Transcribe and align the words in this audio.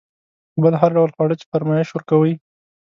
بل 0.61 0.73
هر 0.81 0.91
ډول 0.97 1.09
خواړه 1.15 1.35
چې 1.39 1.49
فرمایش 1.51 1.89
ورکوئ. 1.91 2.33